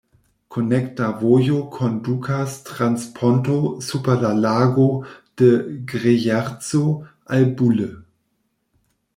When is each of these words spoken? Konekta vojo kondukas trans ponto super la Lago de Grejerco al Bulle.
Konekta 0.53 1.09
vojo 1.17 1.57
kondukas 1.75 2.55
trans 2.71 3.05
ponto 3.19 3.59
super 3.89 4.17
la 4.25 4.33
Lago 4.47 4.89
de 5.43 5.51
Grejerco 5.93 6.83
al 7.37 7.47
Bulle. 7.61 7.91